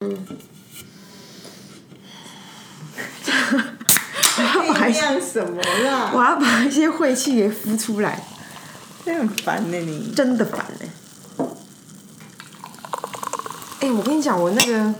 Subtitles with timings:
[4.74, 6.10] 还像什么啦？
[6.14, 8.24] 我要把一些晦气给孵出来，
[9.04, 10.10] 这很烦呢、你。
[10.16, 10.88] 真的烦哎、
[13.80, 14.94] 哎、我跟你讲，我那个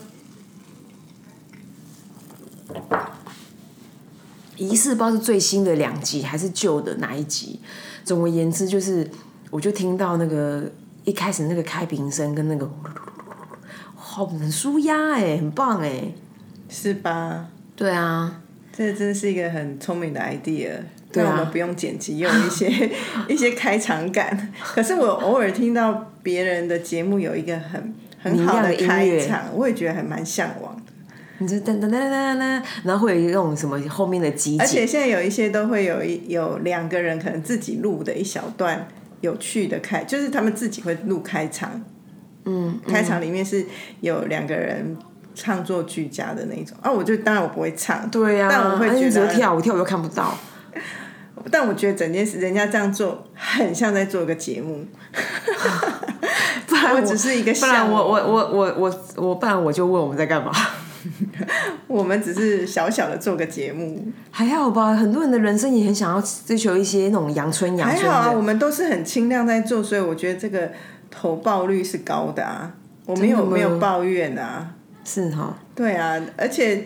[4.57, 7.59] 仪式不知道是最新的两集还是旧的哪一集。
[8.05, 9.11] 总而言之，就是
[9.51, 10.71] 我就听到那个
[11.05, 12.71] 一开始那个开瓶声跟那个，
[14.13, 16.03] 好很舒压哎，很棒哎。
[16.69, 17.49] 是吧？
[17.77, 18.43] 对啊，
[18.77, 20.71] 这真是一个很聪明的 idea。
[21.13, 22.69] 对啊我们不用剪辑，用一些
[23.29, 24.53] 一些开场感。
[24.61, 30.93] 可是我偶尔听到别人的节目有一个很很好的音开场，我也觉得还蛮向往的。
[31.39, 38.87] 你就噔噔噔噔噔噔，然后会有那种什么后面的集锦，而且现在有一些都会有一有两个人可能自己录的一小段
[39.21, 41.83] 有趣的开，就是他们自己会录开场。
[42.45, 43.65] 嗯，开场里面是
[44.01, 44.97] 有两个人
[45.35, 50.37] 唱作俱佳的那种啊，我就当然我不会唱，对呀、但我会觉得只跳舞，跳舞又看不到。
[51.51, 54.85] 但我觉得整件事人家这样做很像在做个节目，
[56.67, 60.53] 不然我只是一个不然我我我我我我不然我就问我们在干嘛？
[61.89, 68.43] 我们只是小小的做个节目，还好吧，很多人的人生也很想要追求一些那种阳春阳春还好啊，我。
[68.43, 70.71] 们都是很轻量在做，所以我觉得这个
[71.11, 72.75] 投报率是高的啊，
[73.07, 76.85] 我没有没有抱怨啊，是哈，对啊，而且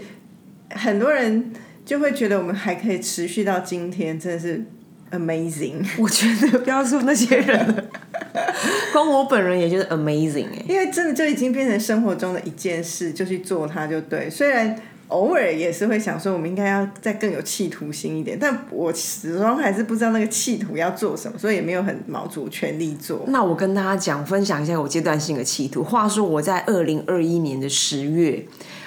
[0.71, 1.53] 很多人
[1.85, 4.65] 就会觉得我们还可以持续到今天，真的是
[5.11, 5.85] amazing。
[5.99, 7.85] 我觉得不要说那些人了，
[8.93, 14.31] 光我本人也就是 amazing 哎、因为真的就已经变成生活中的一件事，就去做它就对。
[14.31, 14.75] 虽然
[15.09, 23.25] 偶尔也是会想说，我们应该要再更有企图心一点，但我始终还是不知道那个企图要做什么，所以也没有很卯足全力做。
[23.29, 25.85] 那我跟大家讲，分享一下我阶段性的企图。
[25.85, 28.45] 话说我在二零二一年的十月，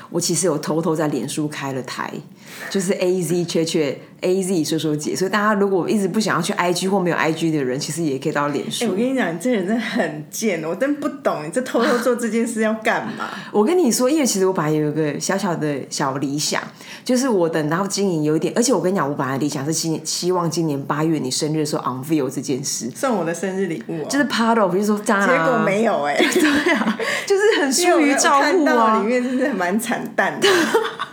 [0.09, 2.11] 我其实有偷偷在脸书开了台，
[2.69, 5.15] 就是 A Z 缺缺 A Z 说说姐。
[5.15, 8.85] 所以大家如果一直不想要去 I G 或没有 I G 的人，其实也可以到脸哎、书。
[8.89, 13.29] 我跟你讲，你这人真的很贱，我真不懂你这偷偷做这件事要干嘛？
[13.51, 16.61] 我跟你说，因为其实我本来有一个小小的小理想，
[17.03, 30.47] 就是我等到经营有一点，而且我跟你讲，我本来理想是今年希望今年八月你生日的时候 on view 这件事，送我的生日礼物、哦，就是 part of，就是说当然、结果没有 哎、对啊，就是很疏于照顾啊里，面真的蛮惨淡的，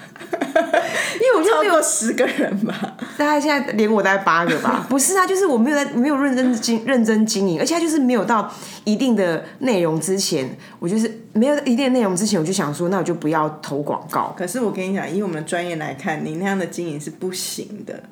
[1.36, 2.96] 我就超没有过十个人吧。
[3.18, 8.52] 大概现在连我大概八个吧， 不是啊，就是我没有在没有认真经认真经营，而且他就是没有到
[8.84, 14.34] 一定的内容之前，我就是没有一定的内容之前，我就想说，那我就不要投广告。
[14.36, 18.02] 可是我跟你讲，以我们的专业来看，你那样的经营是不行的，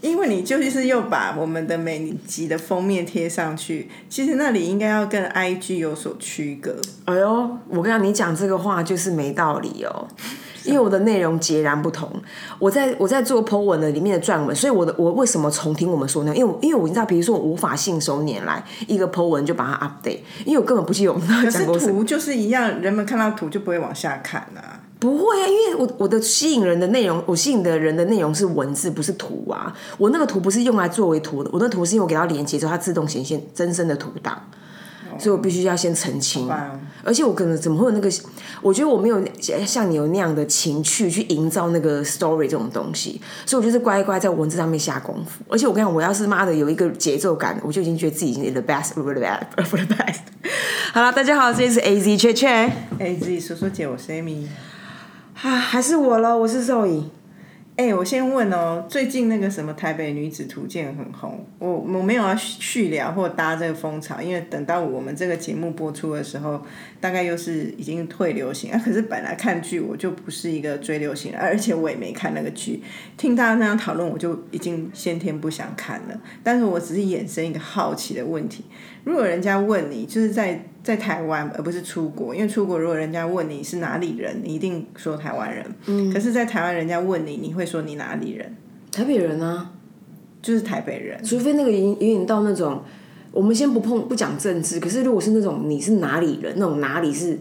[0.00, 6.76] 因为你就是又把我们的每集的封面贴上去，其实那里应该要跟 IG 有所区隔。
[7.04, 10.08] 哎呦，我跟你讲，你讲这个话就是没道理哦。
[10.68, 12.08] 因为我的内容截然不同，
[12.58, 16.36] 我在我在做 Po 文的里面的撰文，所以我的我为什么重听我们说呢？
[16.36, 21.92] 因为我因为我知道，比如说我无法信手拈来一个 Po 文就把它 update，因为我根本不记得我们刚刚可是讲过什么。
[21.92, 24.80] 图就是一样，人们看到图就不会往下看啊。
[25.00, 29.72] 不会啊，因为我我的吸引人的内容，我吸引的人的内容是文字，不是图啊。
[29.96, 34.42] 我那个图不是用来作为图的，我那图是因为我给它连接之后，它自动显现真身的图档，
[35.18, 36.48] 所以我必须要先澄清。
[37.04, 38.10] 而且我可能怎么会有那个？
[38.60, 39.22] 我觉得我没有
[39.66, 45.42] 像你有那样的情趣去营造那个 story 这种东西，所以我就是乖乖在文字上面下功夫。
[45.48, 50.18] 而且我跟你讲，我要是妈的有一个节奏感，我就已经觉得自己已经 the best for the best for the best。
[50.92, 52.48] 好了，大家好，这里是 A Z 雀雀。
[52.98, 54.46] 哎，自己说说姐，我是 Amy。
[55.42, 57.04] 啊，还是我喽，我是 Zoe。
[57.78, 66.60] 哎、我先问哦，最近那个什么台北女子图鉴很红，我我没有要续聊或搭这个风潮，因为等到我们这个节目播出的时候，
[67.00, 68.78] 大概又是已经退流行啊。
[68.84, 72.82] 可是本来看剧我就不是一个追流行，而且我也没看那个剧，
[73.16, 76.20] 听大家那样讨论，我就已经先天不想看了。
[76.42, 78.64] 但是我只是衍生一个好奇的问题：
[79.04, 85.64] 如果人家问你，就是在在台湾，而不是出国，因为出国如果人家问你是哪里人，你一定说台湾人。
[85.86, 86.12] 嗯。
[86.12, 88.56] 可是，在台湾人家问你，你会说你哪里人？
[88.90, 89.72] 台北人啊，
[90.40, 91.22] 就是台北人。
[91.22, 92.82] 除非那个已经到那种，
[93.32, 97.38] 我们先不碰不讲政治，可是如果是那种你是哪里人，那种哪里是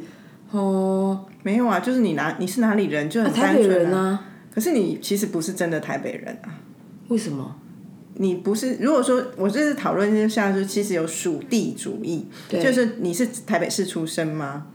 [0.52, 4.26] 哦，没有啊，就是你哪你是哪里人就很台北人啊？
[4.54, 6.50] 可是你其实不是真的台北人啊。
[7.08, 7.56] 为什么？
[8.20, 14.68] 你不是，如果说我这次讨论就像是其实有属地主义，就是你是台北市出生吗？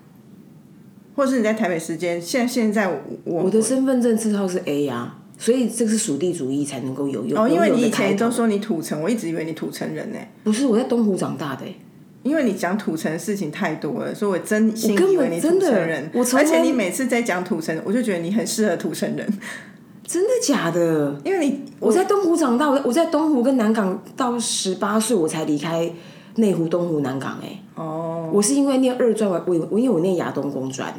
[1.14, 7.38] 或是你在台北时间，现现在我我的身份证字号是 A 啊，所以这个是属地主义才能够有用。
[7.38, 10.18] 哦，因为你以前都说你土城，我一直以为你土城人呢。
[10.42, 11.76] 不是我在东湖长大的、欸，
[12.22, 16.10] 因为你讲土城的事情太多了，所以我真心根以为你土城人。
[16.14, 19.28] 而且你每次在讲土城，我就觉得你很适合土城人，
[20.12, 21.16] 真的假的？
[21.24, 25.90] 因为你我在东湖长大，我在我在东湖跟南港到十八岁我才离开
[26.36, 30.92] 内湖、东湖、南港、哎，哦，我是因为念二专，我我我因为我念亚东工专，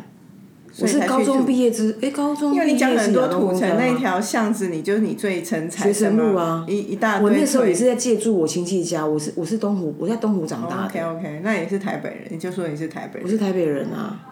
[0.80, 7.30] 我是高中土毕业之，哎、高中毕因为你业讲很多土城那条巷子，你就是你最成才学生路啊一一大堆。
[7.30, 11.06] 我那时候也是在借住我亲戚家，我是我是东湖，我在东湖长大的。
[11.06, 13.24] OK OK，那也是台北人，你就说你是台北人。
[13.24, 14.31] 我是台北人啊。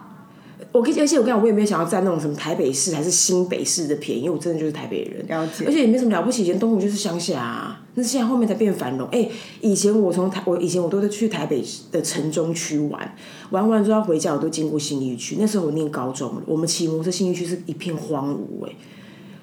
[0.70, 5.26] 我跟而且我跟你讲，我也没有想要占那种什么台北市还是新北市的便宜，因为我真的就是台北人。
[5.26, 9.08] 了解而且也没什么了不起，以前东湖就是乡下啊，那现在后面才变繁荣。
[9.10, 9.28] 哎、
[9.60, 13.14] 以前我从台，我以前我都是去台北的城中区玩，
[13.50, 15.36] 玩完之后要回家，我都经过信义区。
[15.40, 18.72] 那时候我念高中，我们骑摩托车信义区是一片荒芜哎、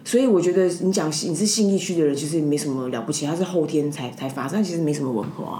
[0.03, 5.59] 所以我觉得你讲你是信义区的人，其实没什么了不起，他是后天才才发生，其实没什么文化。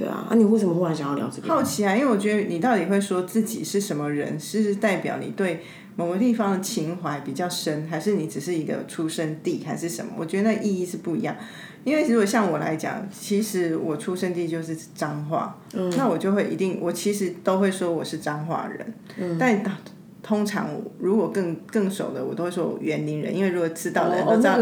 [0.00, 1.48] 对啊，那、你为什么忽然想要聊这个？
[1.48, 5.60] 好奇啊，因为我觉得你到底会说自己是什么人，是代表你对
[5.96, 10.12] 某个地方的情怀比较深，还是你只是一个出生地，还是什么？
[10.16, 11.36] 我觉得那意义是不一样。
[11.84, 19.62] 因为如果像我来讲，其实我出生地就是彰化，嗯那我就会一定，我其实都会说我是彰化人，嗯但
[20.22, 20.68] 通常
[20.98, 24.58] 如果更更熟的，我都会说我园林人，因为如果知道的人哦都知道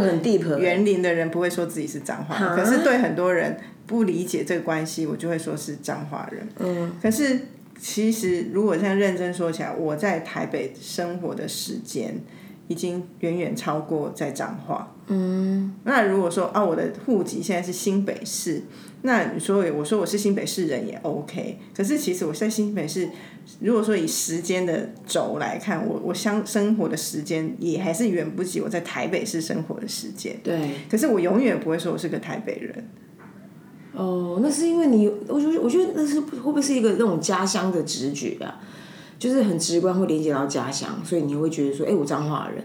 [0.58, 3.58] 园林的人不会说自己是彰化人，哈可是对很多人
[3.88, 6.46] 不理解这个关系，我就会说是彰化人。
[6.58, 7.40] 嗯，可是
[7.80, 12.20] 其实如果这样认真说起来，我在台北生活的时间
[12.68, 14.94] 已经远远超过在彰化。
[15.06, 18.62] 嗯，那如果说啊，我的户籍现在是新北市，
[19.02, 23.08] 那你说我说我是新北市人也 OK，可是其实我在新北市。
[23.60, 30.36] 如果说以时间的轴来看，我我相生活的时间也还是远不及我在台北市生活的时间。
[30.44, 30.72] 对。
[30.90, 32.86] 可是我永远不会说我是个台北人。
[33.94, 38.60] 哦，那是因为你，我觉得我觉得那是会不会是一个那种家乡的直觉啊？
[39.18, 42.64] 就是很直观会连接到家乡，所以你会觉得说，哎、我彰化人。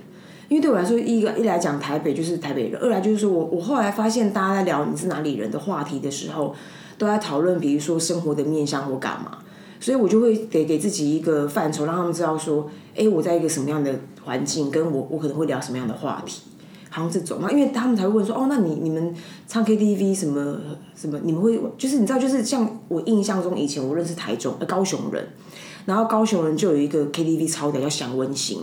[0.50, 6.54] 因为对我来说，一个一来讲台北就是台北人，二来就是说我我后来发现大家在聊你是哪里人的话题的时候，
[7.00, 9.40] 都在讨论比如说生活的面向或干嘛，
[9.80, 16.42] 所以我就会得给自己一个范畴，让他们知道说，哎、我在一个什么样的环境，跟我我可能会聊什么样的话题。
[16.94, 19.16] 好像这种，那因为他们才会问说，哦，那你你们
[19.48, 20.56] 唱 KTV 什么
[20.96, 25.28] 什么，你们会就是你知道，就是像我印象中以前我认识台中呃高雄人，
[25.88, 28.60] 然后高雄人就有一个 KTV 超屌叫享温馨，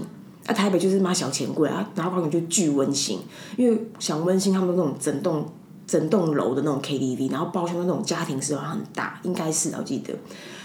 [0.47, 3.19] 啊台北就是妈小钱柜啊，然后高雄就巨温馨，
[3.57, 5.45] 因为享温馨他们那种整栋
[5.89, 10.15] 整栋楼的那种 KTV，然后包厢的那种家庭式很大，应该是我记得，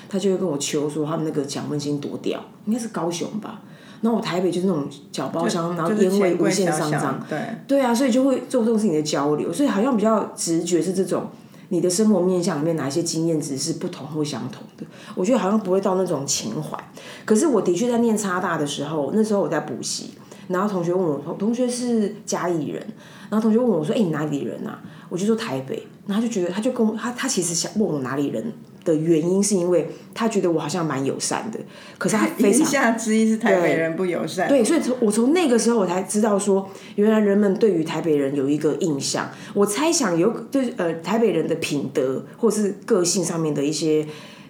[0.08, 3.62] 他就会跟我求说他们那个享温馨多屌，应该是高雄吧。
[4.02, 11.28] 然后我台北就是那种小包厢，然后烟味无限上涨，对，对啊，所以就会做这种事情的交流，所以好像比较直觉是这种
[11.70, 14.86] 你的生活面向里面哪一些经验值是不同或相同的。
[15.16, 16.78] 我觉得好像不会到那种情怀，
[17.24, 20.12] 可是我的确在念差大的时候，那时候我在补习，
[20.50, 22.86] 然后同学问我，同同学是嘉义人，
[23.30, 24.80] 然后同学问我说：“哎、你哪里人啊？”
[25.10, 28.54] 我就说台北，然后他就觉得他就跟我他他其实想问我哪里人。
[28.86, 31.60] 的原因是因为他觉得我好像蛮友善的，
[31.98, 34.48] 可是他 非言常下之意是台北人不友善。
[34.48, 39.30] 对，所以从我从那个时候我才知道说，原来人们对于台北人有一个印象。
[39.54, 44.06] 我猜想有对呃台北人的品德或是个性上面的一些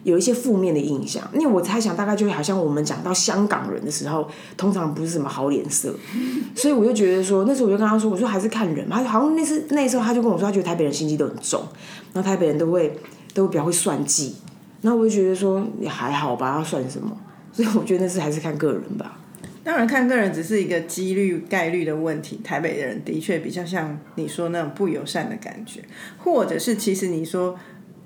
[0.05, 4.25] 有一些负面的印象，因为我猜想大概就好像我们讲到香港人的时候，
[4.55, 5.93] 通常不是什么好脸色，
[6.55, 11.67] 所以我就觉得说，那时候我就跟他说，我说还是看人嘛，他好像那次那时候他就跟我说，他觉得台北人心机都很重，
[12.13, 12.97] 然后台北人都会
[13.33, 14.35] 都比较会算计。
[14.81, 17.17] 然后我就觉得说也还好吧，要算什么？
[17.51, 19.17] 所以我觉得那是还是看个人吧。
[19.63, 22.39] 当然看个人只是一个几率概率的问题。
[22.43, 25.81] 台北的人的确比较像你说那种不友善的感觉，
[26.19, 27.57] 或者是其实你说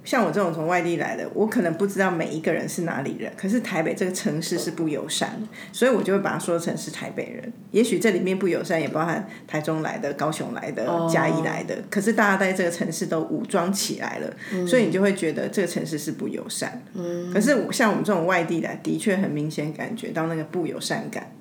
[0.09, 7.53] 像我这种从外地来的，我可能不知道每一个人是哪里人，可是台北这个城市是不友善的，所以我就会把它说成是台北人。
[7.69, 16.81] 也许这里面不友善也包含台中来的、高雄来的、嘉义来的，可是大家在这个城市都武装起来了，所以你就会觉得这个城市是不友善。
[16.95, 21.31] 嗯，可是像我们这种外地来，的确很明显感觉到那个不友善感。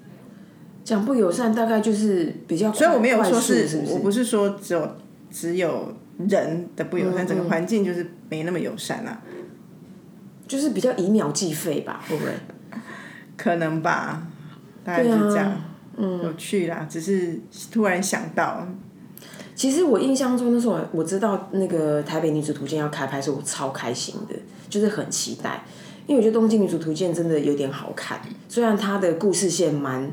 [0.85, 4.97] 讲不友善，大概就是比较，所以我没有说是是，不是我不是说只有
[5.31, 9.21] 只有人的不友善，整个环境就是没那么友善啊，
[10.47, 12.33] 就是比较以秒计费吧，会不会？
[13.37, 14.27] 可能吧，
[14.85, 15.53] 大概是这样，
[15.97, 18.67] 嗯，有趣啦，只是突然想到，
[19.55, 24.35] 其实我印象中那时候我知道那个台北女子图鉴要开拍的时候，我超开心的，
[24.69, 25.63] 就是很期待，
[26.07, 30.11] 因为我觉得东京女子图鉴真的有点好看，虽然它的故事线蛮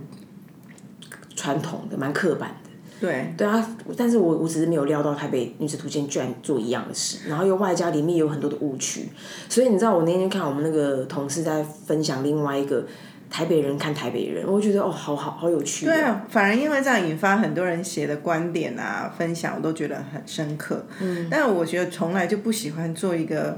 [1.36, 2.65] 传统的，蛮刻板的。
[3.06, 9.10] 对，对啊，但是我我只是没有料到台北女子图鉴居然做一样的事，然后又外加里面有很多的误区，
[9.48, 12.86] 所以你知道我那天看我们那个同事在分享另外一个
[13.30, 15.86] 台北人看台北人，我觉得哦，好好好有趣。
[15.86, 20.86] 对啊，反而因为这样引发很多人写的观点啊分享，我都觉得很深刻。
[21.02, 23.58] 嗯，但我觉得从来就不喜欢做一个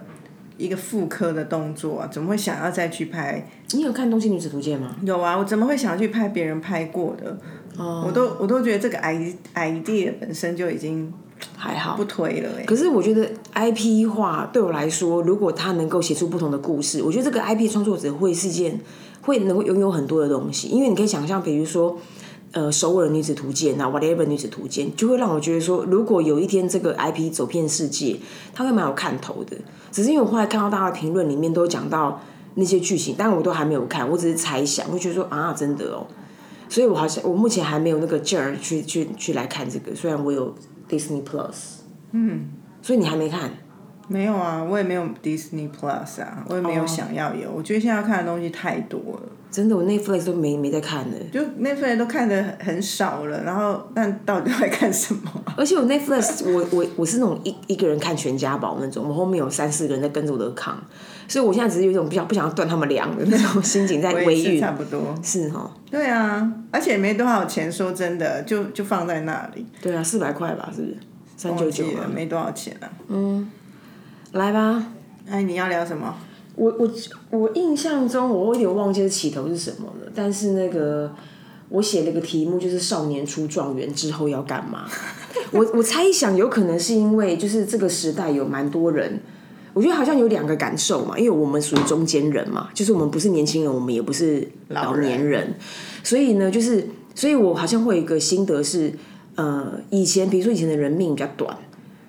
[0.58, 3.48] 一个复刻的动作啊，怎么会想要再去拍？
[3.74, 4.96] 你有看《东京女子图鉴》吗？
[5.04, 7.38] 有啊，我怎么会想要去拍别人拍过的？
[7.77, 11.13] 哦，我都我都觉得这个 i idea 本身就已经
[11.55, 12.63] 还好不推了哎。
[12.65, 18.79] 可是我觉得 IP 化对我来说，如果他能够写出不同的故事，我觉得这个 IP 创作者会是件
[19.22, 20.67] 会能够拥有很多的东西。
[20.69, 21.98] 因为你可以想象，比如说
[22.53, 28.17] 呃，首尔女子图鉴啊，whatever 女子图鉴，就会让我觉得说，如果有一天这个 IP 走遍世界，
[28.55, 29.55] 它会蛮有看头的。
[29.91, 32.22] 只是因为我后来看到大家的评论里面都讲到
[32.55, 36.07] 那些剧情，但我都还没有看，我只是猜想，会觉得说啊，真的哦。
[36.70, 40.54] 所以我好像我目前还没有那个劲儿去去去来看这个，虽然我有
[40.90, 41.80] Disney Plus，
[42.12, 42.48] 嗯，
[42.82, 43.52] 所以你还没看？
[44.10, 47.52] 没有啊，我也没有 Disney Plus 啊，我也没有想要有。
[47.52, 49.22] 我觉得现在要看的东西太多了。
[49.52, 51.18] 真的，我 Netflix 都没没在看的。
[51.32, 55.22] 就 Netflix 都看的很少了，然后但到底在看什么？
[55.58, 60.82] 而且我 Netflix，我我我是那种一一个人看全家宝那种，我后面有三四个人在跟着我的扛，
[61.27, 64.60] 所以我现在只是有一种不想不想要断他们粮的那种心情在微运。
[64.60, 65.69] 差不多是哈。
[65.91, 69.65] 对啊，而且没多少钱，说真的，就就放在那里。
[69.81, 70.98] 对啊，四百块吧，是不是？
[71.36, 72.89] 三九九没多少钱啊。
[73.10, 73.50] 嗯，
[74.31, 74.84] 来吧。
[75.29, 76.15] 哎，你要聊什么？
[76.55, 76.89] 我我
[77.29, 80.12] 我印象中，我有点忘记起头是什么了。
[80.15, 81.13] 但是那个
[81.69, 84.86] 我写了个题目，就是少年出状元之后要干嘛？
[85.51, 89.22] 我我猜想有可能是因为就是这个时代有蛮多人，
[89.77, 95.53] 我觉得好像有两个感受嘛，因为我们属于中间人嘛，就是我们不是年轻人，我们也不是老年人，
[96.03, 98.91] 所以呢，就是所以我好像会有一个心得是，
[99.36, 101.55] 呃，以前比如说以前的人命比较短。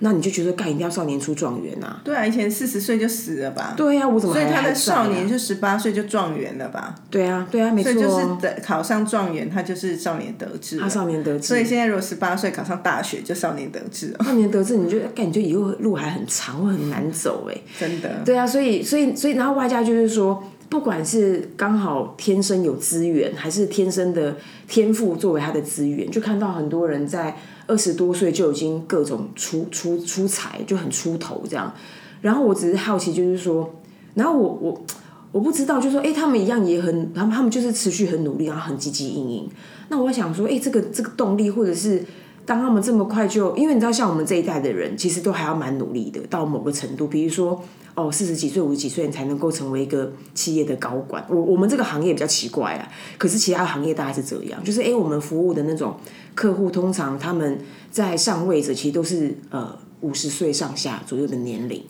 [0.00, 2.00] 那你就觉得干一定要少年出状元呐？
[2.04, 3.74] 对啊，以前四十岁就死了吧？
[3.76, 6.94] 对呀，我怎么所以他的少年就十八岁就状元了吧？
[7.10, 7.92] 对啊，对啊，没错。
[7.92, 10.78] 所以就是考上状元，他就是少年得志。
[10.78, 11.48] 他少年得志。
[11.48, 14.14] 所以现在如果十八岁考上大学，就少年得志。
[14.24, 17.60] 少年得志，你就感觉以后路还很长，会很难走哎。
[17.78, 18.08] 真的。
[18.24, 24.36] 对啊，所以所以所以，然后外加就是说，不管是刚好天生有资源，还是天生的
[24.68, 27.36] 天赋作为他的资源，就看到很多人在。
[27.68, 31.72] 二十多岁就已经各种出出出彩，就很出头这样。
[32.20, 33.72] 然后我只是好奇，就是说，
[34.14, 34.82] 然后我我
[35.30, 39.48] 我不知道，就是说，哎，他们一样也很，他们他们就是持续很努力，然后很积极应应。
[39.88, 42.02] 那我想说，哎，这个这个动力，或者是
[42.48, 47.62] 当他们这么快就，因为你知道，像我们这一代的人，其实都还要蛮努力的，到某个程度，比如说。
[47.94, 51.24] 哦，四十几岁、五十几岁你才能够成为一个企业的高管。
[51.28, 52.88] 我我们这个行业比较奇怪啊，
[53.18, 55.96] 可是其他行业大概是这样，就是哎，我们服务的那种
[56.32, 57.58] 客户，通常他们
[57.90, 61.82] 在上位者其实都是呃五十岁上下左右的年龄。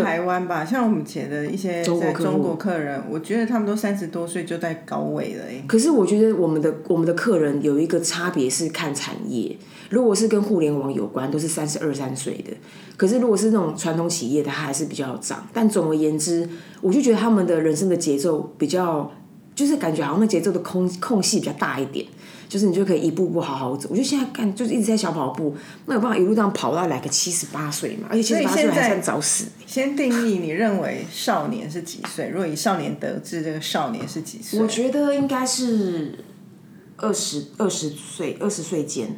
[0.00, 5.64] 台湾吧，像我们前的一些中国中国客人，我觉得他们都三十多岁就在高位了哎。
[5.66, 9.56] 可是我觉得我们的我们的客人有一个差别是看产业，
[9.90, 12.52] 如果是跟互联网有关，都是三十二三岁的。
[12.96, 15.44] 可是如果是那种传统企业的，它还是比较长。
[15.52, 16.48] 但总而言之，
[16.80, 19.10] 我就觉得他们的人生的节奏比较，
[19.56, 22.06] 就是感觉好像那节奏的空空隙比较大一点，
[22.48, 23.88] 就是你就可以一步步好好走。
[23.92, 25.54] 我就现在干就是一直在小跑步，
[25.86, 28.08] 那有办法一路这样跑到来个七十八岁嘛？
[28.10, 29.46] 而且七十八岁还算早死。
[29.66, 32.28] 先定义你认为少年是几岁？
[32.28, 34.60] 如果以少年得志，这个少年是几岁？
[34.60, 36.18] 我觉得应该是
[36.96, 39.08] 二十二十岁，二十岁间。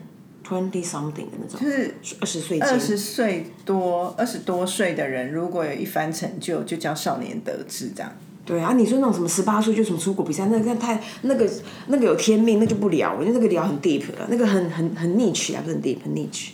[0.43, 8.13] twenty something 的那种，就是二十岁，二十岁多，二十多岁的人，如果有一番成就，就叫少年得志，这样。
[8.44, 11.49] 对啊，你说那种什么十八岁就什么出国比赛，那那太那个
[11.87, 16.50] 那个有天命，那就不聊，因为那个聊很 deep 了，那个很很很 niche 啊，不是很 deep，很 niche。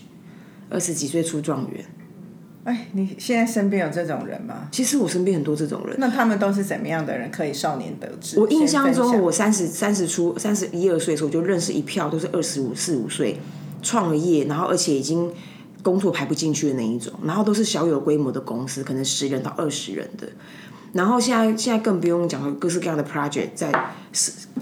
[0.69, 1.85] 二十几岁出状元，
[2.65, 4.69] 哎，你现在身边有这种人吗？
[4.73, 5.97] 其实我身边很多这种人。
[5.99, 7.31] 那他们都是怎么样的人？
[7.31, 8.39] 可以少年得志？
[8.41, 13.39] 我印象中，我三十三十出三十一二岁的时候，就认识一票都是二十五四五岁。
[13.83, 15.31] 创了业，然后而且已经
[15.81, 20.27] 工作排不进去的那一种，然后都是小有规模的公司，可能十人到二十人的。
[20.97, 23.71] 然后现在现在更不用讲了，各式各样的 project 在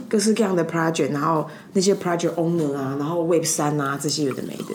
[0.08, 4.74] 各式各样的 project，然后那些 project owner 啊，然后 Web 三啊这些有的没的，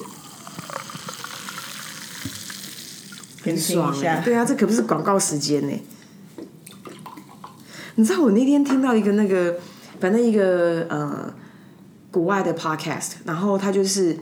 [3.44, 4.22] 很爽哎！
[4.24, 5.82] 对啊，这可不是广告时间呢。
[7.96, 9.60] 你知道我那天听到一个那个，
[10.00, 11.34] 反正一个呃。
[12.12, 14.18] 国外的 podcast，然后他就是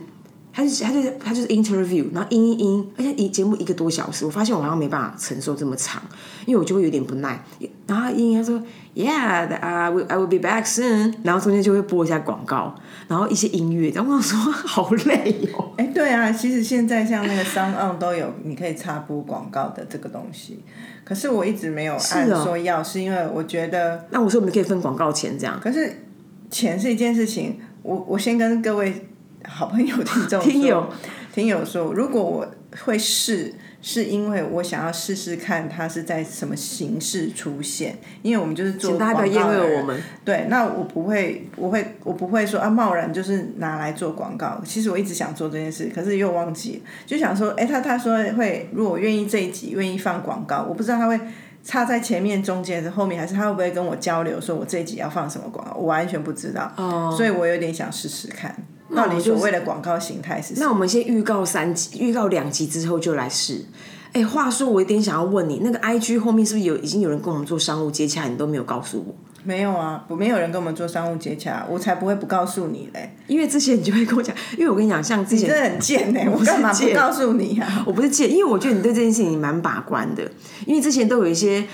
[0.58, 6.02] 他就是他就是他就是 interview，然后音音音，而且一节目一个多小时，我发现我好像没办法承受这么长，
[6.46, 7.40] 因为我就会有点不耐。
[7.86, 8.60] 然后他音音他说
[8.92, 12.74] Yeah, I will I will be back soon，然后中间就会播一下广告，
[13.06, 15.70] 然后一些音乐，然后我想说好累哦。
[15.76, 20.58] 哎，对啊，其实现在像那个 Sound On 都有你可以插播广告的这个东西，
[21.04, 26.04] 可是我一直没有按哦说要，是因为我觉得，那我说我们可以分广告钱这样，可是
[26.50, 29.07] 钱是一件事情，我我先跟各位
[29.48, 30.88] 好朋友听众听友
[31.32, 32.46] 听友说，如果我
[32.84, 40.02] 会试，是因为我想要试试看它是在什么形式出现，因为我们就是做广告的们。
[40.24, 44.60] 对，那我不会，我会，我不会说啊，贸然就是拿来做广告。
[44.64, 51.18] 其实我一直想做这件事，可是又忘记，就想说，哎，他他说会，如果我愿意这一集愿意放广告，我不知道他会
[51.62, 56.72] 插在前面、中间还是后面，还是他会不会跟我交流，说我这一集要放什么广告，我完全不知道。
[56.76, 58.54] 哦所以我有点想试试看，
[58.94, 60.66] 到底所谓的广告形态是什么。
[60.66, 63.64] 那我们先预告三集，预告两集之后就来试。
[64.12, 69.14] 哎，话说我有点想要问你，那个 I G 后面是不是有已经有人跟我们做商务接洽，你都没有告诉我？
[69.44, 73.14] 没有啊，我，没有人跟我们做商务接洽，我才不会不告诉你嘞。
[73.26, 77.84] 因为之前你就会跟我讲，因为我跟你讲，像之前你真的很贱呢、我干嘛不告诉你啊？
[77.86, 80.22] 我不是贱，因为我觉得你对这件事情蛮把关的，
[80.64, 81.64] 因为之前都有一些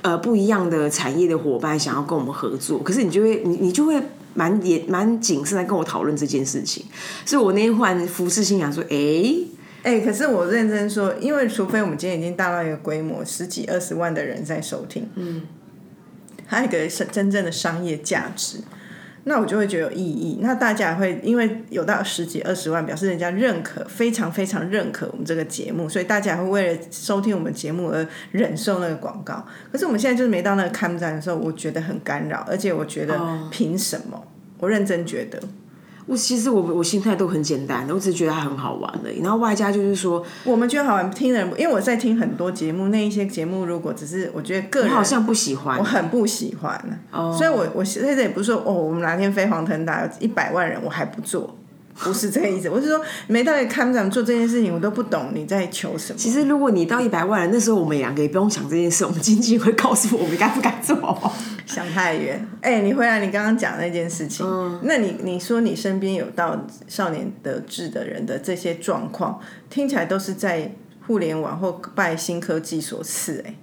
[0.00, 4.02] 呃不一样的产业的伙伴想要跟我们合作，可是你就会你你就会
[4.34, 6.84] 蛮也蛮谨慎在跟我讨论这件事情，
[7.24, 9.34] 所以我那天忽然服侍心想说，哎、
[9.82, 15.42] 哎、可是我认真说，因为除非我们今天已经大到一个规模，十几二十万的人在收听，嗯，
[16.46, 18.58] 还有一个是真正的商业价值，
[19.24, 20.38] 那我就会觉得有意义。
[20.40, 29.46] 那大家也会因为有到十几二十万，表示人家认可，非常非常认可我们这个节目，所以大家会为了收听我们节目而忍受那个广告。
[29.70, 34.26] 可是我们现在就是没到那个看站的时候，我觉得很干扰，而且我觉得凭什么？
[34.58, 35.40] 我认真觉得。
[36.06, 39.20] 我其实我我心态都很简单的，我只是觉得它很好玩而已。
[39.20, 47.00] 然后外加就是说，我们觉得好玩，听的人，因为我在听很多节目，那一些节目如果只是我觉得个人我好像不喜欢我，很不喜欢，
[47.36, 51.56] 所以我我现在也不是说哦，我们哪天飞黄腾达有一百万人，我还不做，
[51.94, 52.68] 不是这个意思。
[52.68, 56.18] 我是说，没到底看咱们做这件事情，我都不懂你在求什么。
[56.18, 60.96] 其实如果你到一百万人，那时候我们两个也不用想这件事，我们经纪会告诉我们该不该做。
[61.66, 62.46] 想太远。
[62.60, 64.46] 哎、你回来，你刚刚讲那件事情，
[64.82, 69.40] 那你你说你身边有到少年得志的人的这些状况，
[69.70, 70.74] 听起来都是在
[71.06, 73.54] 互联网或拜新科技所赐、哎。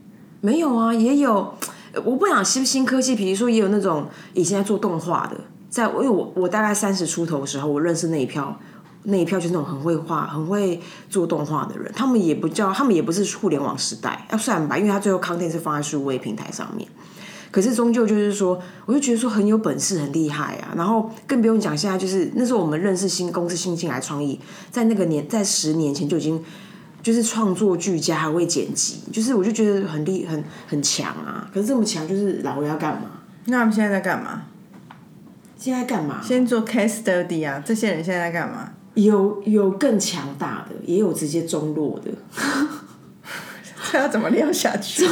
[0.41, 1.53] 没有啊，也有，
[1.91, 5.35] 呃我不想新新科技，比如说也有那种以前在做动画的，
[5.69, 8.59] 在因为我我大概三十出头的时候，我认识那一票。
[9.03, 10.79] 那一票就是那种很会画、很会
[11.09, 16.85] 做动画的人，他们也不叫，他们也不是互联网时代，要算吧，因为他最后 content 是放在数位平台上面。
[17.49, 20.73] 可是终究就是说，我就觉得说很有本事、很厉害啊。
[20.75, 24.37] 然后更不用讲，现在就是那时候我们认识新公司新进来创意，
[24.69, 26.43] 在那个年在十年前就已经
[27.01, 31.49] 就是创作俱佳，还会剪辑，就是我就觉得很厉很很强啊。
[31.53, 33.09] 可是这么强，就是老要干嘛？
[33.45, 34.43] 那他们现在在干嘛？
[35.59, 36.21] 现在干嘛？
[36.23, 38.71] 先做 case study 啊，这些人现在在干嘛？
[38.93, 42.09] 有有更强大的，也有直接中落的。
[43.91, 45.05] 这要怎么聊下去？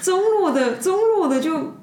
[0.00, 1.74] 中落的中落的就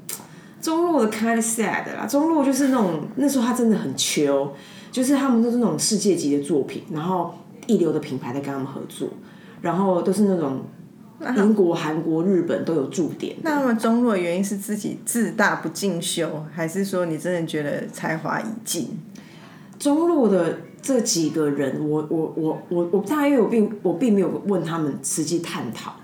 [0.62, 4.54] 中落的 kind of sad 啦，中落就是那种那时候他真的很穷，
[4.90, 9.10] 就是他们都是那种世界级的作品，然后一流的品牌在跟他们合作，
[9.62, 10.62] 然后都是那种
[11.36, 13.36] 英国、韩国、日本都有驻点。
[13.42, 19.00] 那他们中落的原因是自己自大不进修，还是说你真的觉得才华已尽？
[19.80, 25.96] 中落的这几个人，我我我我我当然因为我并我并没有问他们实际探讨，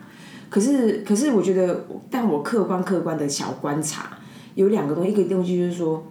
[0.50, 4.18] 可是可是我觉得，但我客观客观的小观察
[4.56, 6.06] 有两个东西，一个东西就是说，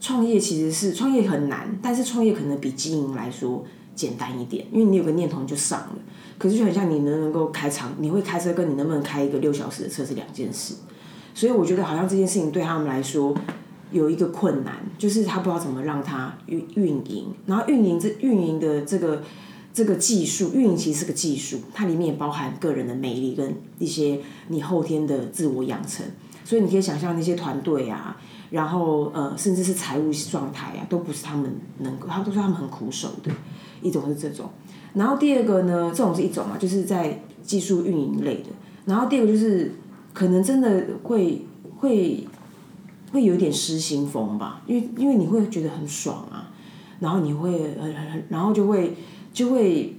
[0.00, 3.64] 创业其实是创业很难，但是创业可能比经营来说
[3.94, 5.96] 简单一点，因为你有个念头你就上了。
[6.38, 10.74] 可是就很像你能不能够开长，你会开车跟你能不能开一个六小时的车是两件事，
[11.34, 13.34] 所以我觉得好像这件事情对他们来说。
[13.92, 19.22] 有一个困难，就是他不知道怎么让它运运营，然后运营这运营的这个
[19.72, 24.18] 这个技术，运营其实是个技术，它里面也包含个人的魅力跟一些
[24.48, 26.04] 你后天的自我养成，
[26.44, 28.20] 所以你可以想象那些团队啊，
[28.50, 33.30] 然后呃，甚至是财务状态啊，都不是他们能够，他都是他们很苦手的，
[33.80, 34.50] 一种是这种，
[34.96, 38.48] 然后第二个呢，这种是一种嘛，就是在技术运营类的，
[38.86, 39.70] 然后第二个就是
[40.12, 42.26] 可能真的会会。
[43.12, 46.50] 会有点失心疯吧，因为因为你会觉得很爽啊，
[46.98, 48.94] 然后你会很很很，然后就会
[49.32, 49.94] 就会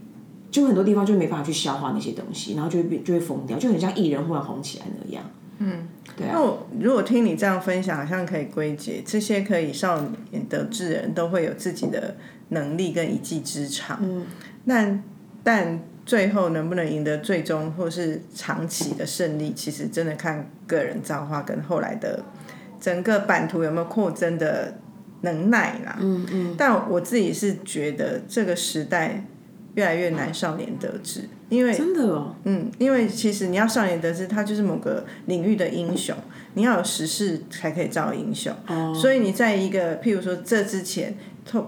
[0.52, 5.24] 就很多地方就没办法去消化那些东西，然后就会变就会疯掉，就很像艺人忽然红起来那样。
[5.60, 6.34] 嗯，对啊。
[6.34, 10.00] 那我如果听你这样分享，好像可以归结这些可以少
[10.32, 12.18] 年得志人都会有自己的
[12.50, 13.98] 能力跟一技之长。
[14.02, 14.26] 嗯，
[14.67, 15.03] 但
[15.43, 22.23] 但最后能不能赢得最终或是长期的胜利，其实真的看个人造化跟后来的
[22.80, 24.77] 整个版图有没有扩增的
[25.21, 25.97] 能耐啦。
[25.99, 26.56] 嗯嗯。
[26.58, 29.25] 但我自己是觉得这个时代
[29.75, 36.15] 越来越难少年得志，因为真的哦，嗯，因为其实你要少年得志，他就是某个领域的英雄，
[36.53, 38.53] 你要有实事才可以造英雄。
[38.67, 38.93] 哦。
[38.93, 41.15] 所以你在一个譬如说这之前。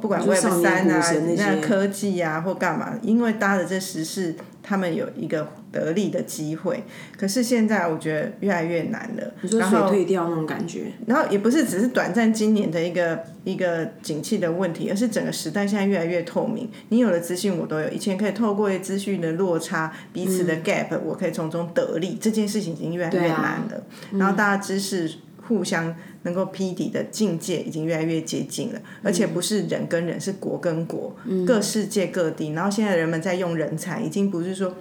[0.01, 6.83] 不管 Web 三啊，那科技啊或干嘛，因为搭的这时事，他们有一个得利的机会。
[7.17, 9.33] 可是现在我觉得越来越难了。
[9.41, 10.91] 你说水退掉那种感觉。
[11.07, 16.69] 然后也不是只是短暂今年的一个一个景气的问题，而是整个时代现在越来越透明。
[16.89, 22.17] 你有了资讯我都有，以前可以透过资讯的落差、彼此的 gap，我可以从中得利。
[22.19, 23.83] 这件事情已经越来越难了。
[24.11, 25.09] 然后大家知识
[25.49, 25.93] 互相。
[26.23, 31.15] 能够匹敌的境界已经越来越接近了，而且不是人跟人，是国跟国，
[31.47, 32.49] 各世界各地。
[32.51, 34.75] 然后现在人们在用人才，已经不是说。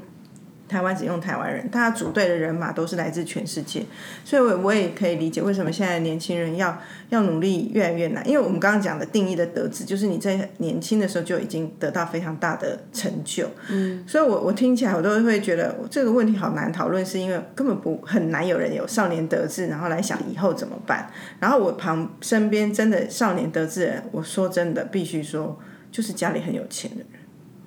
[0.69, 3.83] 台湾只用台湾人，大家组队的人马都是来自全世界，
[4.25, 6.79] 所以我我也可以理解为什么现在年轻人要
[7.09, 13.49] 要努力越来越难，因为我们刚刚讲的定义的得志，就是你在年轻的时候就已经得到非常大的成就。
[13.71, 21.11] 嗯，所以我我听起来我都会觉得这个问题好难讨论，是因为根本不很难有人有少年得志，然后来想以后怎么办。
[21.41, 25.59] 然后我旁身边真的少年得志人，我说真的必须说，
[25.91, 27.18] 就是家里很有钱的人。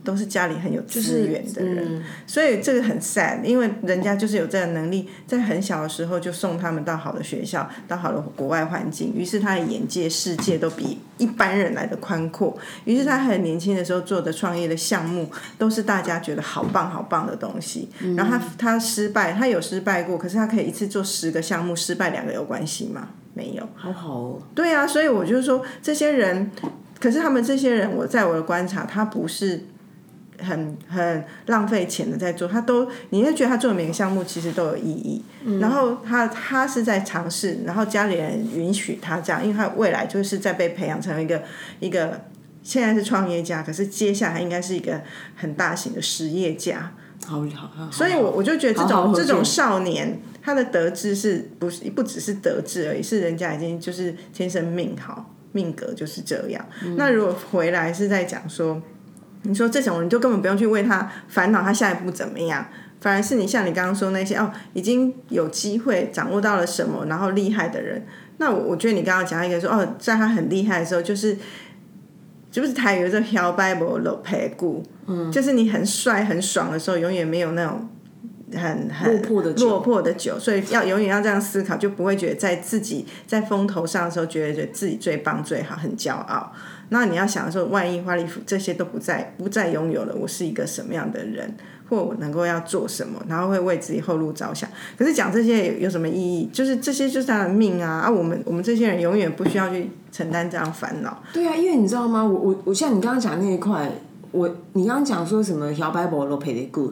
[0.04, 12.58] 都是家里很有资源的人，所以这个很 sad，因为人家就是有这个能力，在很小的时候就送他们到好的学校，到好的国外环境，于是他的眼界世界都比一般人来的宽阔。
[12.86, 17.88] 于是他很年轻的时候做的创业的项目，都是大家觉得好棒好棒的东西。
[18.18, 23.10] 然后他他失败，他有失败过，可是他可以一次做十个项目，失败两个有关系吗？
[23.34, 24.42] 没有，好好哦。
[24.56, 26.50] 对啊，所以我就说这些人，
[27.00, 29.66] 可是他们这些人，我在我的观察，他不是。
[30.42, 35.24] 很很浪费钱的在做，他都你会觉得他做的每个项目其实都有意义。
[35.60, 41.42] 然后他他是在尝试，然后家里人允许他这样，因为他未来就是在被培养成一个
[41.80, 42.22] 一个
[42.62, 45.02] 现在是创业家，可是接下来应该是一个
[45.36, 46.92] 很大型的实业家。
[47.26, 56.66] 好好，所以我我就觉得这种这种少年他的得志是不是不只是得志而已，是人家已经就是天生命好命格就是这样。
[56.96, 58.82] 那如果回来是在讲说。
[59.44, 62.66] 你说这种人就根本不用去为他烦恼，他下一步怎么样？
[63.00, 68.06] 反而是你像你刚刚说那些哦，已经有机会掌握到了什么，然后厉害的人。
[68.38, 71.36] 那我我觉得你刚刚讲一个说哦，在他很厉害的时候，就是
[72.52, 77.90] 就是台语这飘摆不落排骨，嗯，就是你很帅很爽的时候，永远没有那种
[78.54, 86.54] 很很落魄的落魄的酒，所以要永远要这样思考，就不会觉得在自己在风头上的时候，觉得觉得自己最棒最好，很骄傲。
[86.94, 91.56] 那你要想说，万一花里胡这些都不再不再拥有了，我是一个什么样的人，
[91.88, 94.70] 或我能够要做什么，然后会为自己后路着想。
[94.98, 96.50] 可是讲这些有什么意义？
[96.52, 98.02] 就是这些就是他的命啊！
[98.02, 101.24] 啊，我们我们这些人永远不需要去承担这样烦恼。
[101.32, 102.26] 对啊，因为你知道吗？
[102.26, 103.90] 我我我像你刚刚讲那一块，
[104.32, 106.92] 我你刚刚讲说什么摇摆不落 pay good，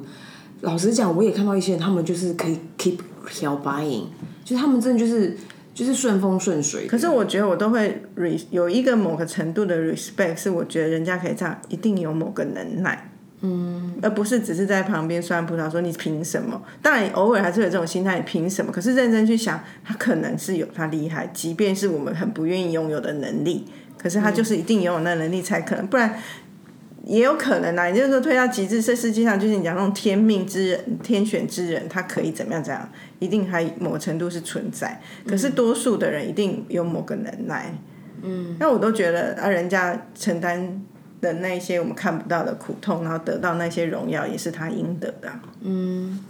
[0.62, 2.98] 老实讲，我也看到一些人，他们就是可以 keep
[3.42, 4.08] 摇摆 g
[4.46, 5.36] 就是他们真的就是。
[5.80, 6.86] 就是顺风顺水。
[6.88, 16.62] 可是我觉得我都会 re 有一个某个程度的 respect，是我觉得人家可以这样，一定有某个能耐，嗯，而不是只是在旁边酸葡萄说你凭什么？
[16.82, 18.74] 当然偶尔还是有这种心态，你凭什么？
[18.74, 23.64] 可是认真去想，他可能是有他厉害，即便是我们很不愿意拥有的能力，
[23.98, 26.20] 可是他就是一定拥有那能力才可能，不然。
[27.10, 32.64] 也有可能啊，也就是说推到极致，这世界上就是你讲那种天命之人、天选之人，他可以怎么样？
[32.64, 32.88] 怎样？
[33.18, 35.02] 一定还某程度是存在。
[35.26, 37.74] 可是多数的人一定有某个能耐。
[38.22, 40.82] 嗯，那我都觉得啊，人家承担
[41.20, 45.32] 的那些我们看不到的苦痛，然后得到那些荣耀，也是他应得的。
[45.62, 46.24] 嗯。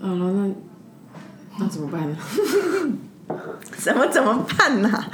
[0.00, 0.52] 啊，那
[1.60, 2.16] 那怎么办呢？
[3.78, 5.04] 怎么怎么办呢？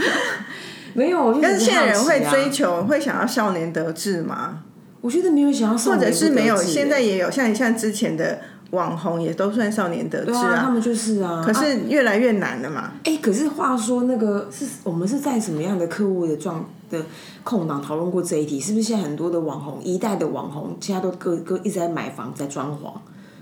[0.94, 4.62] 没有，但是现在人会追求，会想要少年得志吗？
[5.00, 8.38] 我觉得没有想要，或者是没有，现在也有，像像之前的
[8.72, 11.42] 网红也都算少年得志啊，他们就是啊。
[11.44, 12.92] 可是越来越难了嘛。
[13.04, 16.98] 哎，可是话说那个是我们是在什么样的客户的状的
[17.42, 18.60] 空档讨论过这一题？
[18.60, 22.92] 是不是现在很多的网红一代的网红，现在都各各一直在买房在装潢？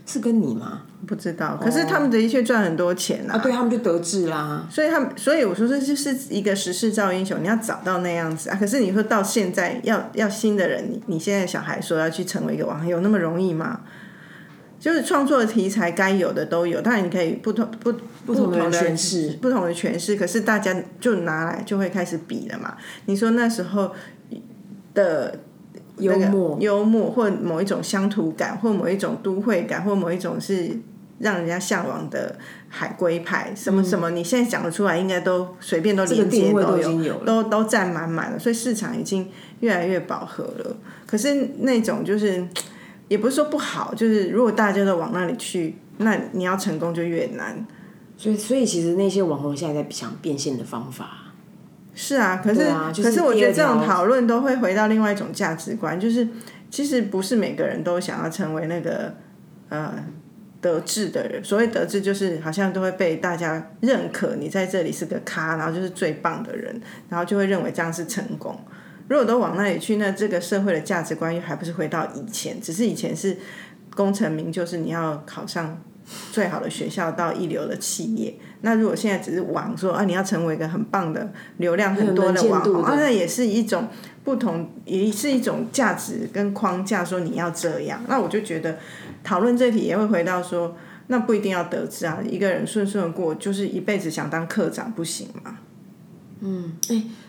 [0.08, 0.82] 是跟你吗？
[1.06, 3.36] 不知道，可是他们的确赚很多钱啊！
[3.38, 4.66] 对他们就得志啦。
[4.70, 8.56] 所以他们，所以我说这就是一个时势造英雄，你要找到那样子啊。
[8.58, 13.82] 可是你说到现在要要新的人，你你现在小孩说要去成为一个网红，有那么容易吗？
[14.80, 17.92] 就是创作的题材该有的都有，当然你可以不同不
[18.24, 20.16] 不同的诠释，不同的诠释。
[20.16, 22.76] 可是大家就拿来就会开始比了嘛。
[23.04, 23.92] 你说那时候
[24.94, 25.40] 的。
[26.00, 30.78] 那个幽默幽默，或某一种乡土感，或某一种都会感，或某一种是
[31.18, 39.28] 让人家向往的海归派，什么什么，你现在讲得出来，应该都随便都连接都有都都占满满了，所以市场已经
[39.60, 40.76] 越来越饱和了。
[41.06, 42.46] 可是那种就是
[43.08, 47.66] 也不是说不好，就是如果大家都往那里去，那你要成功就越难。
[48.16, 51.27] 所以所以其实那些网红现在在想变现的方法。
[52.00, 56.26] 是啊，可是、啊就是可是我觉得这种讨论都会回到另外一种价值观，就是
[56.70, 59.12] 其实不是每个人都想要成为那个
[59.68, 59.92] 呃
[60.60, 61.42] 得志的人。
[61.42, 68.56] 所谓得志，就是好像都会被大家认可，你在这里是个咖，然后就是最棒的人，然后就会认为这样是成功。
[69.08, 72.60] 如果都往那里去，那这个社会的价值观又还不是回到以前？
[72.60, 73.36] 只是以前是
[73.96, 75.82] 功成名就，是你要考上
[76.32, 78.34] 最好的学校到一流的企业。
[78.62, 83.88] 那如果现在只是网说啊，你要成为一个很棒的流量很多的网红，那也是一种
[84.24, 88.00] 不同，也是一种价值跟框架，说你要这样。
[88.08, 88.78] 那我就觉得
[89.22, 95.58] 讨论这题也会回到说，那不一定要得志啊，一个人顺顺的过，就是一辈子想当科长不行嘛？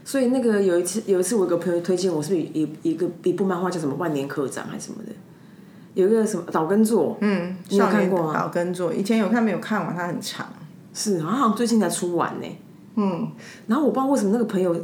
[0.03, 5.11] 所以那个有一次，有一次我有个朋友推荐我，是不是有一一个一部漫画叫什么《万年科长》还是什么的？
[5.99, 8.33] 有一个什么岛根座，嗯，你有看过吗？
[8.33, 10.45] 岛根座，以前有看没有看完，它很长。
[10.93, 12.47] 是，好像最近才出完呢。
[12.95, 13.31] 嗯，
[13.67, 14.75] 然后我不知道为什么那个朋友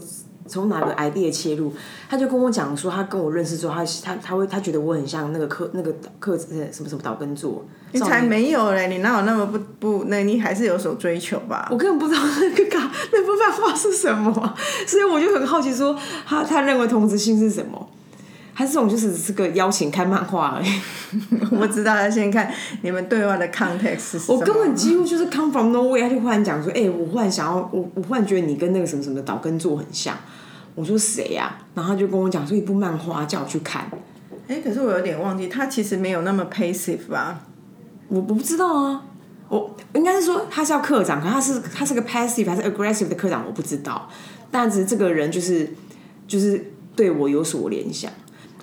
[0.48, 1.74] 从哪个 idea 切入，
[2.08, 8.88] 他就跟我讲说，他跟我认识之后，他他他会他觉得我很像那个客那个客呃什么什么岛根座，你才没有嘞！
[8.88, 10.04] 你哪有那么不不？
[10.08, 11.68] 那你还是有所追求吧？
[11.72, 17.90] 我根本不知道那个卡那部漫画是什么啊，所以我就很好奇说，他他认为同质性是什么？
[18.58, 20.68] 还是这种就是只是个邀请看漫画而已？
[21.52, 22.50] 我不知道，要先看
[22.84, 24.40] 你们对话的 context 是什么。
[24.40, 30.18] 我根本几乎就是 come from nowhere，他就忽然讲说，哎、我忽然想要，我我忽然觉得你跟那个什么什么的岛根座很像。
[30.74, 33.90] 我说谁呀、然后他就跟我讲说一部漫画，叫我去看。
[34.48, 37.42] 哎，可是我有点忘记，他其实没有那么 passive 吧？
[38.08, 39.04] 我我不知道啊，
[39.50, 44.10] 我应该是说他是要课长，可他是他是个 passive 还是 aggressive 的课长，我不知道。
[44.52, 45.74] 但只是这个人就是
[46.28, 48.12] 就是对我有所联想。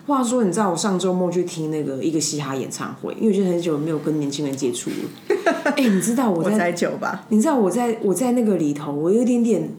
[0.07, 5.37] 话说，你知道我上周末去听那个一个嘻哈演唱会，因为我觉得很久没有跟年轻人接触了。
[5.77, 7.25] 哎、你知道我在我才九吧？
[7.29, 9.71] 你知道我在我在那个里头，我有一点点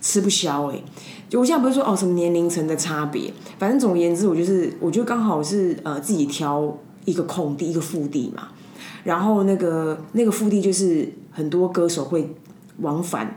[0.00, 0.82] 吃不消哎、
[1.28, 8.48] 就我现在不是说哦什么年龄层的差别，反正总而言之，我就是我就刚好是呃自己挑一个空地一个腹地嘛，
[9.04, 12.34] 然后那个那个腹地就是很多歌手会
[12.78, 13.36] 往返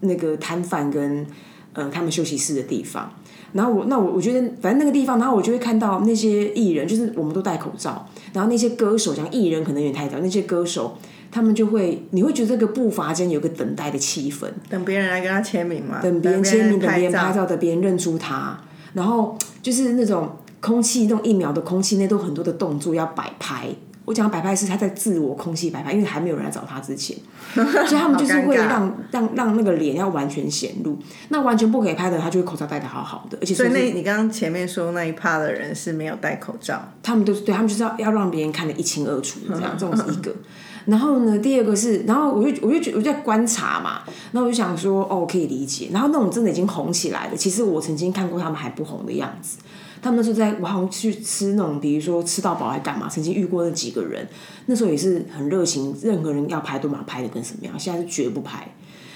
[0.00, 1.26] 那个摊贩跟
[1.72, 3.10] 呃他们休息室的地方。
[3.52, 10.96] 然后我那我我觉得反正那个地方，然后我就会看到那些艺人，就是我们都戴口罩，然后那些歌手讲艺人可能有点太早，那些歌手
[11.30, 16.00] 他们就会，你会觉得这个步伐间有个等待的气氛，等别人来跟他签名嘛？
[16.02, 17.46] 等别人签名，等别人拍照。
[17.46, 18.58] 等别人认出他，
[18.92, 23.68] 然后就是那种空气，那种一秒的空气内都很多的动作要摆拍。
[24.10, 27.16] 我讲的摆拍是他在自我空气摆拍，因为还没有人来找他之前，
[27.54, 30.98] 所以他们就是会让让让那个脸要完全显露。
[31.28, 40.34] 那完全不可以拍的，他就会口罩戴的好好的，而且所以那你刚刚前面说那一趴的人是没有戴口罩，他们都是对他们就是要要让别人看得一清二楚，这样 这种是一个。
[40.86, 44.00] 然后呢，第二个是，然后我就我就觉我就在观察嘛，
[44.32, 45.90] 然后我就想说，哦，可以理解。
[45.92, 49.58] 然后那种真的已经红起来了，其实我曾经看过他们还不红的样子。
[50.02, 54.26] 他们那时候在，我好像去吃那种，比如说吃到饱还干嘛，曾经遇过那几个人，
[54.66, 58.66] 那时候也是很热情，任何人要拍都马拍的跟什么样，现在是绝不拍。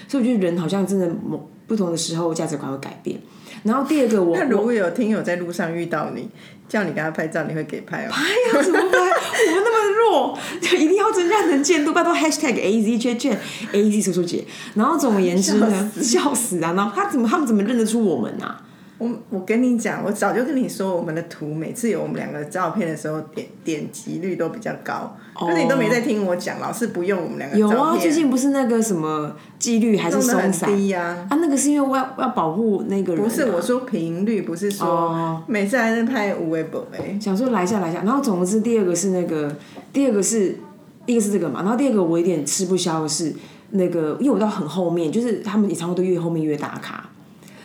[0.07, 3.19] 所以我觉得人好像真的某不同的时候价值观会改变。
[3.63, 6.29] 然后第二个我，那如果有听友在路上遇到你，
[6.69, 8.11] 叫你跟他拍照，你会给拍吗？
[8.13, 8.97] 拍呀，怎么拍？
[8.97, 13.39] 我们那么弱，就一定要增加能见度，拜托 hashtag A Z 圈圈
[13.71, 14.45] A Z 叔叔姐。
[14.75, 16.73] 然后总而言之呢，笑死啊！
[16.73, 18.61] 然后他怎么他们怎么认得出我们啊？
[18.97, 25.15] 我我跟你讲，我早就跟你说，我们的图每次有我们两个照片的时候，点点击率都比较高。
[25.37, 31.27] 可是你都没在听我讲，老是不用我们两个有啊，最近不是那个什么几率还是松散啊？
[31.31, 37.19] 那个是因为我要要保护那个人、啊，不是我说频率，不是说、哦每次还在拍无微博哎。
[37.19, 39.53] 想说来一下来一下，然后总之第二个是那个，
[39.91, 40.57] 第二个是
[41.05, 43.35] 一个是这个嘛，然后第二个我有点吃不消的是
[43.71, 47.09] 那个，因为我到很后面，就是他们演唱会都越后面越打卡，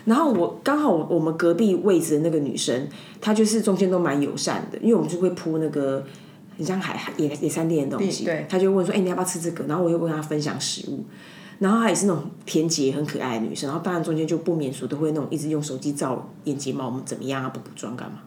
[0.05, 2.89] 然后我刚好我我们隔壁位置的那个女生，
[3.21, 6.05] 她就是中间都蛮友善的，因为我们就会铺那个
[6.57, 9.65] 很像海海野野餐店的东西，对她就问说，哎、你要不要吃这个？
[9.67, 11.05] 然后我又跟她分享食物。
[11.59, 17.51] 然后她也是那种甜洁、很可爱的女生，然后当然中间就不免俗都会那种一直用手机照眼睫毛，我们怎么样啊？
[17.51, 18.21] 补补妆干嘛？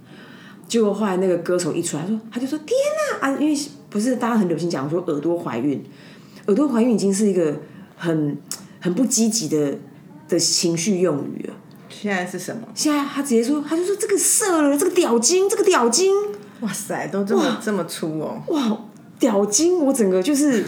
[0.67, 2.77] 结果后来那个歌手一出来，说他就说天
[3.21, 3.37] 哪啊！
[3.39, 3.59] 因为
[3.89, 5.83] 不是大家很流行讲说耳朵怀孕，
[6.45, 7.55] 耳朵怀孕已经是一个
[7.95, 8.37] 很
[8.79, 9.77] 很不积极的
[10.29, 11.53] 的情绪用语了。
[12.03, 12.67] 现在是什么？
[12.75, 16.13] 现在他直接说，他就说这个色了，这个屌精，这个屌精，
[16.59, 18.43] 哇塞，都这么这么粗哦！
[18.47, 18.77] 哇，
[19.17, 20.65] 屌精，我整个就是，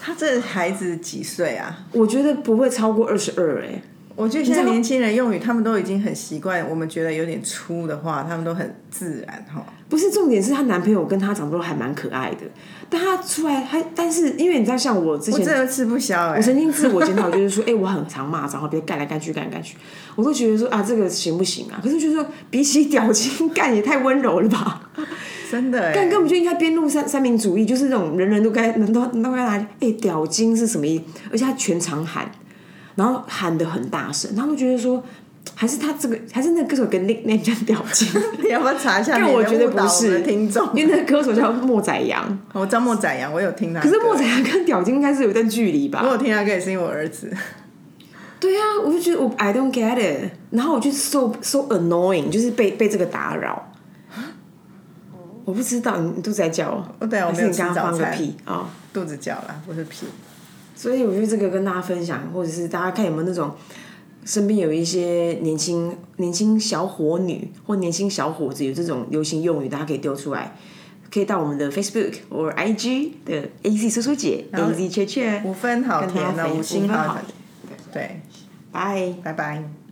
[0.00, 1.86] 他这孩子几岁啊？
[1.92, 3.80] 我觉得不会超过二十二哎。
[4.16, 6.68] 我觉得现在年轻人用语，他们都已经很习惯。
[6.68, 9.62] 我们觉得有点粗的话，他们都很自然哈。
[9.88, 12.38] 不是重点是她男朋友跟她长得都还蛮可爱的，
[12.88, 19.76] 但她出来她，但是因为你知道，像我之前我真的吃不消哎、我曾经自我检讨，就是说，哎、我很常骂脏话，别干来干去，干来干去，
[20.16, 21.78] 我都觉得说啊，这个行不行啊？
[21.82, 24.90] 可是就是说，比起屌精干也太温柔了吧？
[25.52, 31.04] 真的哎、干根本就应该边路三三民主义，就是那种人人都该人都人都该来，哎、屌精是什么意思？
[31.30, 32.28] 而且他全场喊，
[32.96, 35.02] 然后喊的很大声，他们觉得说，
[35.54, 38.08] 还是他这个，还是那个歌手跟 nickname 叫屌精，
[38.42, 39.12] 你要不要查一下？
[39.20, 43.80] 但我觉得不是们听众，因为那个歌手叫莫宰阳，我知道莫宰阳，我有听他。
[43.80, 46.00] 可是莫宰阳跟屌精应该是有一段距离吧？
[46.02, 47.30] 我有听他歌，也是因为我儿子。
[48.40, 53.72] 对啊，我就觉得我 I don't get it，然后我就 so so annoying，就是被被这个打扰。
[55.44, 60.06] 我不知道你你肚子在叫哦，我对啊我没有吃早餐放个屁啊、肚子叫了，不是屁。
[60.76, 63.50] 所以我觉得这个跟大家分享，或者是大家看有没有那种
[64.24, 70.54] 身边有一些年轻年轻小伙女或年轻小伙子有这种流行用语，大家可以丢出来，
[71.10, 77.18] 可以到我们的 Facebook 或 IG 的 AZ 叔叔姐 AZ 圈圈，五分好甜啊，五星好。
[77.92, 78.20] 对，
[78.70, 79.14] 拜。
[79.24, 79.85] 拜拜。